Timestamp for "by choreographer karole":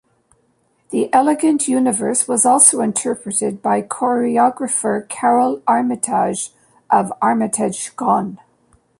3.61-5.61